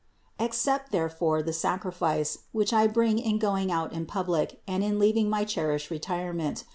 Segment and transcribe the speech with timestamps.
[0.39, 4.97] Accept therefore the sacri fice, which I bring in going out in public and in
[4.97, 6.63] leaving my cherished retirement.